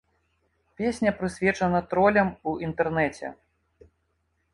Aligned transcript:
Песня 0.77 1.11
прысвечана 1.19 1.81
тролям 1.91 2.29
у 2.53 2.57
інтэрнэце. 2.69 3.27